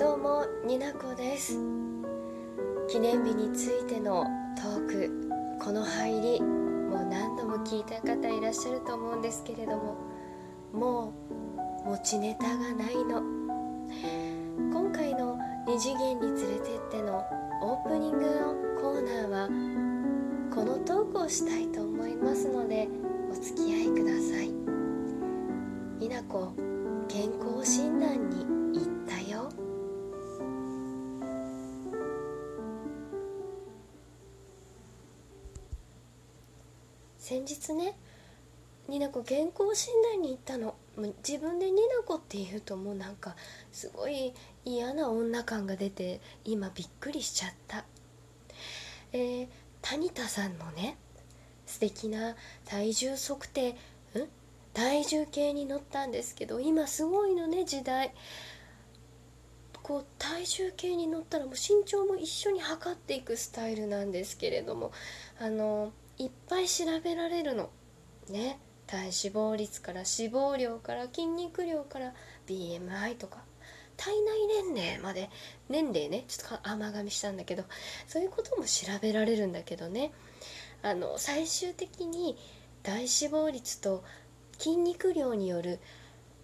[0.00, 1.58] どうもになこです。
[2.88, 4.24] 記念日についての
[4.56, 5.28] トーク
[5.62, 9.98] この入りもう何度も聞いた方いらっしゃると思うんですけれども
[10.72, 11.12] も
[11.84, 13.20] う持ちネタがないの。
[14.72, 15.38] 今回の
[15.68, 17.22] 二次元に連れてっての
[17.60, 19.48] オープニングのコーナーは
[20.54, 22.88] このトークをしたいと思いますので
[23.30, 24.48] お付き合いください。
[25.98, 26.54] になこ
[27.06, 28.59] 健康診断に
[37.30, 37.94] 先日ね
[38.88, 40.74] になこ健康診断に行ったの。
[40.96, 43.36] もう自分でになこって言うともうなんか
[43.70, 44.34] すごい
[44.64, 47.84] 嫌な女感が出て今びっくりしちゃった。
[49.12, 49.48] えー、
[49.80, 50.98] 谷田さんのね
[51.66, 52.34] 素敵な
[52.64, 53.76] 体重測定ん？
[54.74, 58.12] 体重計に乗ったんですけど今すごいのね時代。
[59.84, 64.90] こう体重計に乗ったらもう身長も一緒に測っていくスタイルなんですけれども
[65.40, 67.70] あのいっぱい調べられるの。
[68.28, 68.60] ね。
[68.86, 72.12] 体脂肪率から脂肪量から筋肉量から
[72.46, 73.38] BMI とか。
[73.96, 75.30] 体内年齢まで
[75.70, 76.24] 年齢ね。
[76.28, 77.64] ちょっと甘噛みしたんだけど
[78.06, 80.12] そういうことも調べられるんだけどね。
[80.82, 82.36] あの最終的に
[82.82, 84.04] 体脂肪率と
[84.58, 85.78] 筋肉量による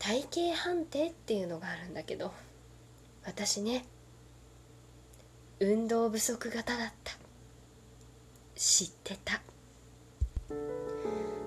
[0.00, 2.32] 体型判定っていうのがあるんだけど
[3.24, 3.84] 私ね
[5.60, 7.12] 運動不足型だった。
[8.56, 9.40] 知ってた。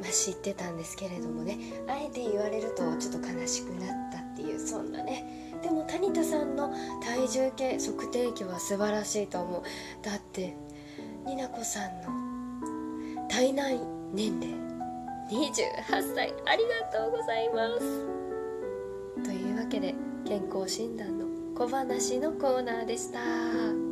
[0.00, 5.46] まあ知ってたんですけれどもねあえて言われるとちょっと悲しくなったっていうそんなね。
[5.62, 9.62] でも谷田さんの体重計測定器は素晴らしいと思う。
[10.02, 10.56] だって
[11.26, 13.80] になこさんの体内
[14.12, 14.54] 年齢
[15.30, 18.18] 28歳ありがとうございます。
[19.24, 21.26] というわけで健康診断の
[21.56, 23.87] 小話のコーナーでした。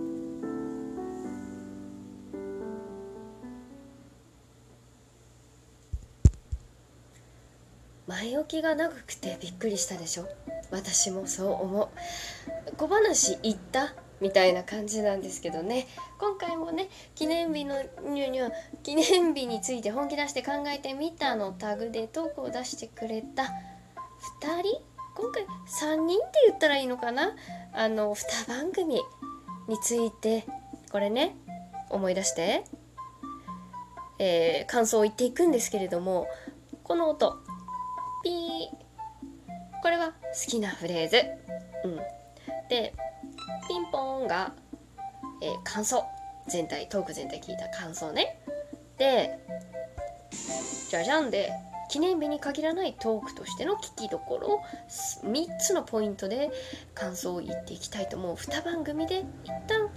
[8.47, 10.29] 前置きが長くてびっくりしたでしょ？
[10.71, 11.89] 私もそう思う。
[12.77, 13.95] 小話言った？
[14.21, 15.87] みたいな感じなんですけどね。
[16.19, 18.51] 今回もね記念日のニュニュ
[18.83, 23.47] 記念日について本気出して考えてみたのタグでトークを出してくれた2
[24.63, 24.81] 人？
[25.17, 27.35] 今回3人って言ったらいいのかな？
[27.75, 29.03] あの2番組
[29.69, 30.47] について
[30.93, 31.37] これね
[31.91, 32.65] 思い出して、
[34.19, 36.27] えー、感想を言っていくんですけれども
[36.85, 37.45] この音。
[38.27, 39.83] ピー。
[39.83, 40.13] これは好
[40.49, 41.19] きなフレーズ、
[41.85, 41.97] うん、
[42.69, 42.93] で
[43.69, 44.53] ピンポーンが、
[45.41, 46.05] えー、感想。
[46.49, 48.41] 全体トーク全体聞いた感想ね。
[48.99, 49.39] で
[50.91, 51.51] じゃじゃんで
[51.89, 54.49] 記念日に限らないトークとしての聞きどころ。
[54.57, 54.61] を
[55.25, 56.51] 3つのポイントで
[56.95, 58.35] 感想を言っていきたいと思う。
[58.35, 59.89] 2番組で一旦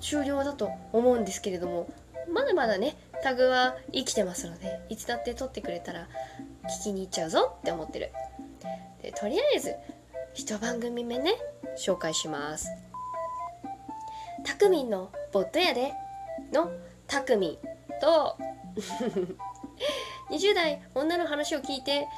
[0.00, 1.88] 終了だと思うんですけれども。
[2.32, 6.08] まだまだねタグは生きてますのでいつだって撮ってくれたら
[6.64, 8.12] 聞きに行っちゃうぞって思ってる。
[9.02, 9.74] でとりあえず
[10.36, 11.34] 1番組目ね
[11.76, 12.68] 紹介します。
[14.44, 15.92] たくみんのボットやで
[16.52, 16.70] の
[17.06, 17.58] たくみん
[18.00, 18.36] と
[20.30, 22.08] 20代女の話を聞いて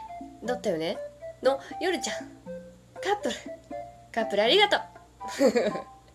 [0.43, 0.99] だったよね
[1.43, 2.17] のよるちゃん。
[3.03, 3.35] カップル。
[4.13, 4.81] カップルありがとう。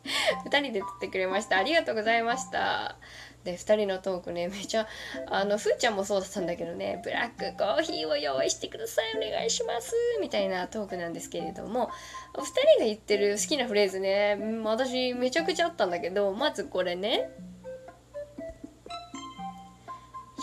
[0.50, 1.58] 2人で撮ってくれました。
[1.58, 2.96] ありがとうございました。
[3.44, 4.88] で2人のトークねめちゃ
[5.30, 11.90] あのふーちゃんもそうだったんだけどねブラックコーヒーを用意してくださいお願いしますみたいなトークなんですけれども
[12.34, 17.30] 2人が言ってる好きなフレーズね私めちゃくちゃあったんだけどまずこれね。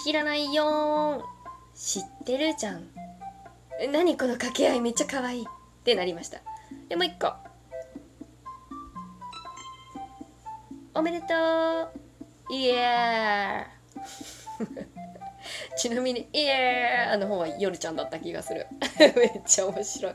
[0.04, 1.24] 知らないよ
[1.74, 2.84] 知ってるじゃん。
[3.92, 5.42] 何この掛け合いめっちゃ可愛い。
[5.42, 5.46] っ
[5.84, 6.40] てなりました。
[6.88, 7.32] でもう一個。
[10.94, 11.26] おめでと
[11.94, 12.05] う。
[12.50, 14.96] イエー
[15.76, 18.66] ちなみに「イエー!」の方は夜ちゃんだった気がする。
[18.98, 20.14] めっちゃ面白い。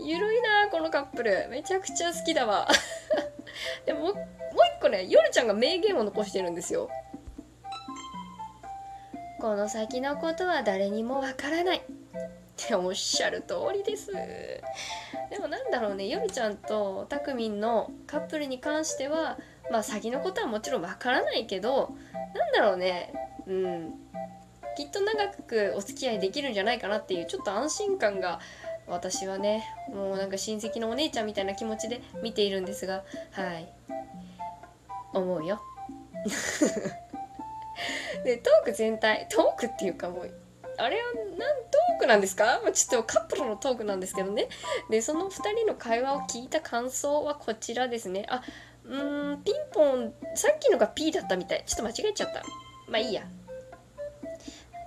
[0.00, 1.48] ゆるいなこのカップル。
[1.48, 2.68] めちゃくちゃ好きだわ。
[3.84, 6.88] でももう一個ね夜ちゃんが名言を残してるんですよ。
[9.40, 11.78] この先のことは誰にもわからない。
[11.78, 11.82] っ
[12.56, 14.12] ておっしゃる通りです。
[14.12, 19.36] でもなんだろうね夜ちゃんとたくみんのカップルに関しては
[19.70, 21.94] まあ先のことはもちろんわからないけど
[22.34, 23.12] なんだろうね。
[23.46, 23.94] うん。
[24.76, 28.40] きっと長くお付き合いできるんじゃないかなっていうちょっと安心感が
[28.88, 33.68] 私はねもうなんか親戚のお姉ちゃんみたいな気持ちで見ているんですがはい。
[35.12, 35.62] 思うよ。
[38.24, 40.34] でトーク全体トークっていうかもう
[40.76, 42.60] あれはなんトークなんですか？
[42.72, 44.48] ちょっとカップルのトークなんですけどね。
[44.90, 48.26] でその2人の会話を聞いた感想はこちらですね。
[48.28, 48.42] あ
[48.84, 51.62] うんピンポンさっきのが P だったみたい。
[51.66, 52.42] ちょっと間違えちゃった。
[52.88, 53.22] まあいいや。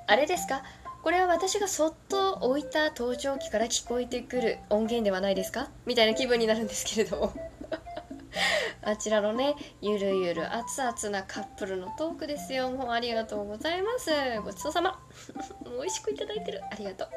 [0.07, 0.63] あれですか？
[1.03, 5.69] これは私がそっと置いた盗聴器から聞こえてくる音源ではないですか？
[5.85, 7.17] みたいな気分になるんですけれど。
[7.17, 7.33] も
[8.83, 12.69] あちらのねゆるゆる熱々なカップルのトークですよ。
[12.69, 14.11] もうありがとうございます。
[14.41, 14.99] ごちそうさま。
[15.65, 16.61] 美味しくいただいてる。
[16.71, 17.09] ありがとう。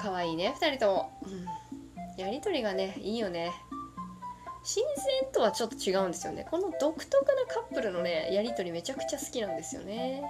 [0.00, 1.44] かわいいね2人とも、うん、
[2.16, 3.52] やりとりがねいいよね。
[4.64, 6.46] 新鮮とはちょっと違うんですよね。
[6.50, 10.22] この独特なカップルのねやりとりめちゃくちゃ好きなんですよね。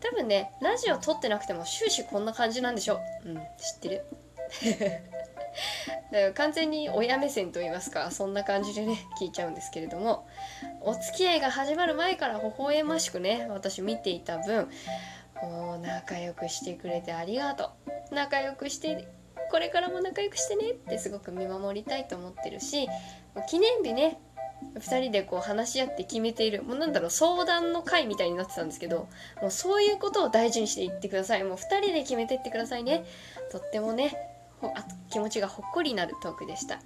[0.00, 3.00] 多分ねラジオ撮ってなくても終始こんな感じなんでしょ。
[3.24, 3.42] うん知っ
[3.80, 4.04] てる。
[6.10, 10.26] だから完全に親目線と言いますかそんな感じでね聞いちゃうんですけれども。
[10.80, 14.70] お付き合いが始まる前から微笑ましくね私見ていた分
[15.42, 17.72] もう仲良くしてくれてありがと
[18.10, 18.14] う。
[18.14, 19.08] 仲良くして
[19.50, 22.88] これからも仲良くしてねってすごく見守りたいと思ってるし
[23.48, 24.20] 記念日ね
[24.76, 29.08] 2人でこう話し合って決めているもうなんだろう相談の会みたいになってたんですけど
[29.40, 31.44] もうそういうことを大事にしていってください。
[31.44, 33.04] もう2人で決めていってくださいね。
[33.52, 34.16] とってもね
[34.62, 36.80] あ気持ちがほっこりなるトークでした。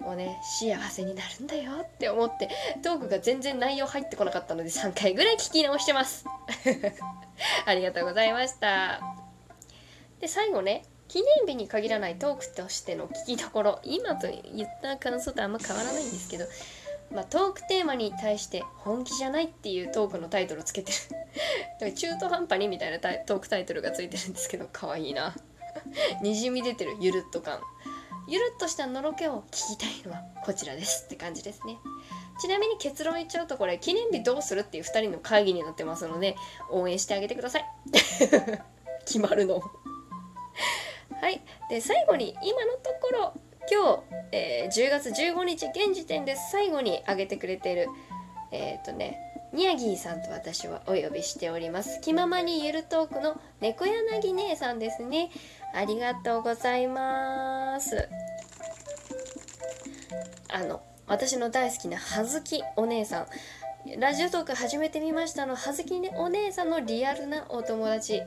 [0.00, 2.50] もうね幸せになるんだよって思って
[2.82, 6.24] トークが全然内容入ってこなかったので3回ぐらい聞き直してます。
[7.66, 9.00] ありがとうございました。
[10.20, 13.80] で最後ね記念日に限らないトークとしての聞きどころ。
[13.84, 16.46] 今と言った感想とあんま変わらないんですけど
[17.14, 20.90] まあ、トークテーマに対して本気じゃないっていうトークのタイトルをつけて
[21.82, 21.92] る。
[21.92, 25.34] 中途半端にみたいなトークタイトルがついてるんですけど可愛いな。
[26.22, 26.96] にじみ出てる。
[26.98, 27.60] ゆるっと感。
[28.26, 31.76] ゆるっとしたのろけを聞きたいのはこちらですって感じですね。
[32.40, 36.36] ちなみに結論言っちゃうとこれ記念日どうするっていう2人の会議になってますので
[36.70, 37.64] 応援してあげてください。
[39.04, 39.60] 決まるの
[41.22, 41.40] はい。
[41.70, 43.40] で最後に今のところ
[43.70, 47.88] 今日、えー、10月15日現時点で最後に挙げてくれている
[48.50, 49.20] えっ、ー、とね
[49.52, 52.00] 宮城さんと私はお呼びしております。
[52.00, 55.30] 気ままにゆるトークの猫柳姉さんですね。
[55.72, 58.08] ありがとうございます。
[60.48, 63.26] あの私の大好きな葉月お姉さん。
[63.98, 68.22] ラジオトーク始めてみましたの葉月、ね、お姉さんのリアルなお友達。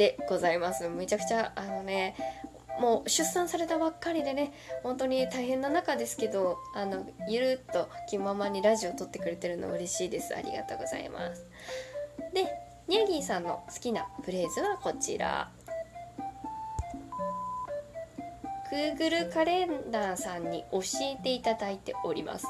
[0.00, 0.88] でございます。
[0.88, 2.14] めちゃくちゃあのね
[2.80, 4.50] もう出産されたばっかりでね
[4.82, 10.34] 本当に大変な中ですけどあのゆるっと気ままにラジオ撮ってくれてるの嬉しいです。
[10.34, 11.44] ありがとうございます。
[12.32, 12.46] で
[12.88, 15.50] ニャギーさんの好きなフレーズはこちら。
[18.72, 22.46] Google カレンダーさんに教えていただいております。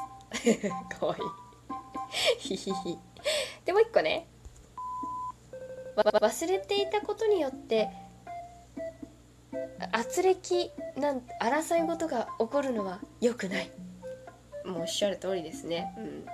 [0.97, 2.57] かわいい。
[3.65, 4.30] でもう一個ね。
[5.95, 7.89] 忘れていたことによって
[9.91, 13.71] 圧力なん争い事が起こるのは良くない。
[14.65, 16.25] もうおっしゃる通りですね、うん、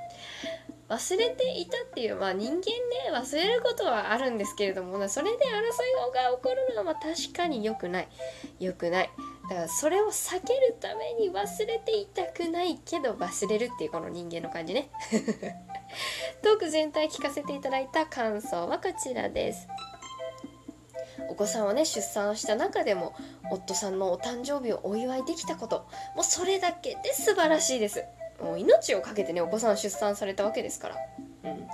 [0.90, 2.62] 忘れていたっていうまあ人間ね
[3.14, 5.54] 忘れることはあるんですけれどもそれで争い
[6.14, 8.08] が起こるのは確かに良くない。
[8.60, 9.10] 良くない。
[9.50, 14.90] だからそれを避けるために忘れていたくないけど忘れるっていうこの人間の感じね。
[16.44, 19.68] トーク全体聞かせていただいた感想はこちらです。
[21.30, 23.16] お子さんをね出産した中でも
[23.52, 28.04] 夫さんのお誕生日をお祝いできたこともうそれだけで素晴らしいです。
[28.42, 30.96] もう命を懸けてねお子さん出産されたわけですから。
[31.44, 31.68] うん。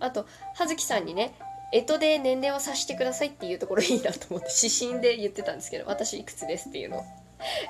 [0.00, 1.34] あと葉月さんにね
[1.72, 6.98] 干支で年齢を指してくださいっていうところいいなと思って指針で言ってたんですけど私いくつですっていうの。
[6.98, 7.04] を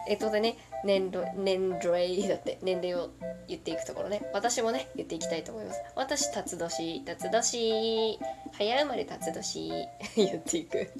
[0.09, 3.11] えっとでね年年齢だって年齢を
[3.49, 4.23] 言っていくところね。
[4.33, 5.81] 私もね言っていきたいと思います。
[5.97, 8.19] 私辰年辰年
[8.53, 10.93] 早生まれ辰年 言っていく。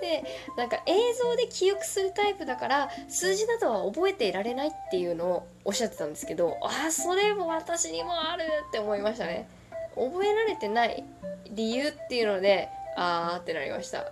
[0.00, 0.24] で
[0.56, 9.48] なんか映像で記憶するタイプだから数字などは覚えていられないっていうのをおっしゃってたんですけどあそれも私にもあるって思いましたね。
[9.96, 11.04] 覚えられてない
[11.50, 14.04] 理由っていうのであーってなりましたあ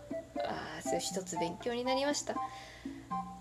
[0.79, 2.37] あそれ一つ勉強になりましたっ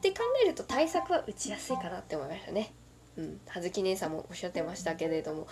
[0.01, 2.73] て考えると対策は打ちやすいかなって思いましたね。
[3.15, 5.47] うん、葉月姉さんもおっしゃってましたけれども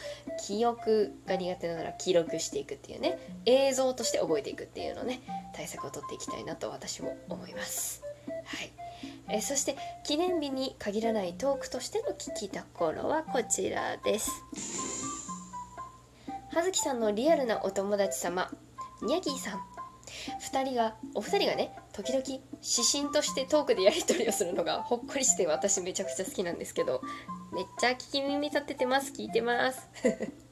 [0.48, 5.22] 記憶が苦手なら記録していくっていうね映像として覚えていくっていうのね
[5.56, 8.04] 対策をとっていきたいなと私も思います。
[8.46, 8.72] はい
[9.30, 14.91] えそして記念日に限らないトークとしての聞きどころはこちらです。
[16.54, 18.52] 葉月さんのリアルなお友達様
[19.02, 19.62] ニャギーさん。
[20.42, 22.42] 2人がお二人がね時々指
[22.92, 27.02] 針としてトークでやり取りをするのがほっこりして私めちゃくちゃ好きなんですけど
[27.54, 29.14] めっちゃ聞き耳立ててます。
[29.14, 29.88] 聞いてます。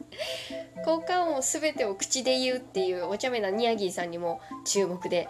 [0.86, 5.28] 効果音を全てを口で言うっていうお茶目なニヤギーさんにも注目で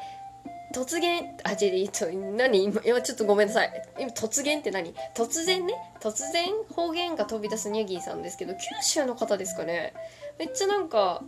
[0.73, 2.63] 突然あ違う違う何？
[2.63, 3.71] 今今ちょっとごめんなさい。
[3.97, 4.93] 今突然って何？
[5.15, 5.73] 突然ね？
[5.99, 9.93] 突然方言が飛び出すニャギーさんですけど九州の方ですかね。
[10.39, 11.21] めっちゃなんか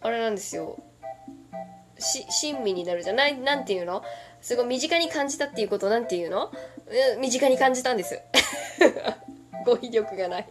[0.00, 0.78] あれなんですよ。
[1.98, 3.36] し親身になるじゃない？
[3.38, 4.02] なんていうの？
[4.40, 6.52] すごい身近に感じたっていうことなんていうの？
[7.20, 8.20] 身近に感じたんです。
[9.66, 10.46] 語彙力がない。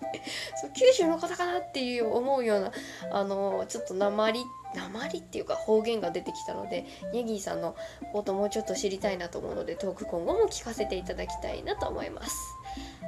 [0.61, 2.71] そう九州の方かなっていう思うような
[3.11, 4.43] あのちょっと鉛
[4.75, 7.77] 鉛っていうか方言が出てきたのでヤギーさんの
[8.11, 12.35] こともうちょっと知りたいなと思うのでトーク今後も聞かせていただきたいなと思います。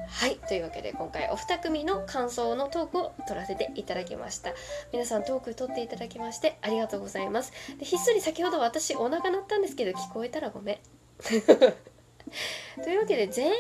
[0.10, 4.52] はいというわけで今回お二組の感想のトークを取らせていただきました。
[4.92, 7.52] 皆さんトーク取っていただきましてありがとうございます。
[7.78, 10.78] でひっそり先ほど私お腹鳴ったんですけど聞こえたらごめん。
[12.84, 13.52] というわけで全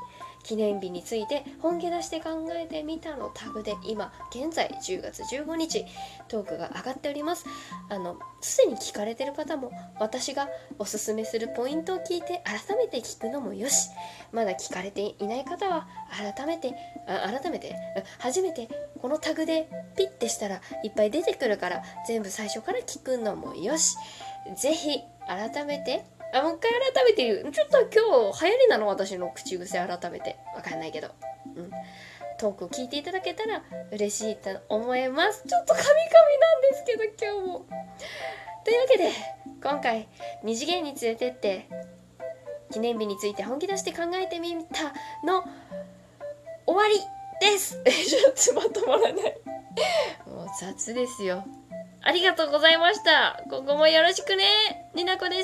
[0.47, 5.85] 記念日について本気出して考えてみたのタグで今現在10月15日
[6.29, 7.45] トークが上がっております。
[7.89, 10.49] あのすでに聞かれてる方も私が
[10.79, 13.91] おすすめするポイントを聞いて改めて聞くのもよし。
[14.31, 15.89] まだ聞かれていない方は
[16.37, 16.73] 改めて
[17.07, 17.75] 改めて
[18.19, 18.69] 初めて
[19.01, 23.97] このタグでピッてしたらいっぱい出てくるから全部最初から聞くのもよし。
[24.57, 27.53] ぜひ改めてあもう一回改めて言う。
[27.53, 28.87] ちょっと今日流行りなの？
[28.87, 30.37] 私の口癖改めて。
[30.55, 31.11] わかんないけど。
[31.55, 31.71] うん。
[32.39, 35.43] トークを聞いていただけたら嬉しいと思います。
[35.49, 35.95] ちょっとカミカミ
[36.39, 37.05] なんですけど
[37.35, 37.67] 今日も
[38.63, 39.11] というわけで
[39.63, 40.07] 今回
[40.43, 41.69] 二次元に連れてって
[42.71, 44.93] 記念日について本気出して考えてみた
[45.27, 45.45] の？
[46.67, 47.01] 終わり
[47.41, 47.81] です。
[47.85, 49.39] ちょっとまとまらない。
[50.27, 51.43] もう雑ですよ。
[52.03, 53.43] ありがとうございました。
[53.49, 54.45] 今後もよろしくね。
[54.95, 55.35] になこです。